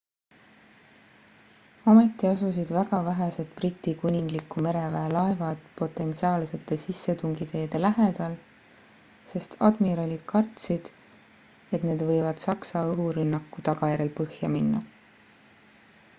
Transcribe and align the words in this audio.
ometi 1.91 2.23
asusid 2.29 2.69
väga 2.75 2.99
vähesed 3.07 3.49
briti 3.57 3.91
kuningliku 4.03 4.63
mereväe 4.67 5.11
laevad 5.15 5.59
potentsiaalsete 5.81 6.77
sissetungiteede 6.85 7.81
lähedal 7.83 8.33
sest 9.33 9.57
admiralid 9.69 10.23
kartsid 10.33 10.89
et 11.77 11.87
need 11.89 12.05
võivad 12.11 12.41
saksa 12.47 12.83
õhurünnaku 12.95 13.65
tagajärjel 13.69 14.11
põhjal 14.21 14.53
minna 14.57 14.83